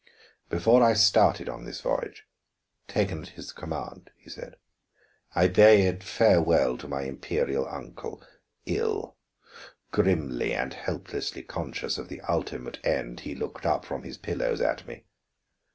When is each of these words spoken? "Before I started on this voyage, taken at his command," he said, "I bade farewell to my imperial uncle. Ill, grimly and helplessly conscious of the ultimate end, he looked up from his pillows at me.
"Before 0.49 0.81
I 0.81 0.95
started 0.95 1.47
on 1.47 1.63
this 1.63 1.81
voyage, 1.81 2.25
taken 2.87 3.21
at 3.21 3.27
his 3.29 3.51
command," 3.53 4.09
he 4.17 4.31
said, 4.31 4.55
"I 5.35 5.47
bade 5.47 6.03
farewell 6.03 6.75
to 6.79 6.87
my 6.87 7.03
imperial 7.03 7.67
uncle. 7.69 8.23
Ill, 8.65 9.15
grimly 9.91 10.55
and 10.55 10.73
helplessly 10.73 11.43
conscious 11.43 11.99
of 11.99 12.09
the 12.09 12.21
ultimate 12.21 12.79
end, 12.83 13.19
he 13.19 13.35
looked 13.35 13.63
up 13.67 13.85
from 13.85 14.01
his 14.01 14.17
pillows 14.17 14.59
at 14.59 14.87
me. 14.87 15.05